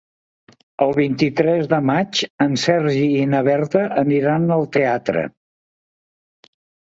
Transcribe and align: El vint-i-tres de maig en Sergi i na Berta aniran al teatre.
El 0.85 0.93
vint-i-tres 0.99 1.67
de 1.73 1.79
maig 1.89 2.21
en 2.45 2.55
Sergi 2.63 3.03
i 3.19 3.27
na 3.35 3.41
Berta 3.49 3.83
aniran 4.05 4.49
al 4.57 4.65
teatre. 4.77 5.27